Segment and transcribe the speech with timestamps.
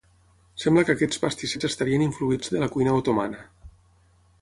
[0.63, 3.49] Sembla que aquests pastissets estarien influïts de la cuina otomana.